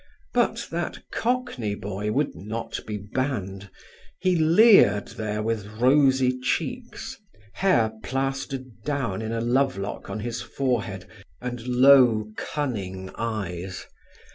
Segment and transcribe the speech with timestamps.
[0.33, 3.69] But that Cockney boy would not be banned;
[4.19, 7.15] he leered there with rosy cheeks,
[7.53, 11.05] hair plastered down in a love lock on his forehead,
[11.39, 13.85] and low cunning eyes.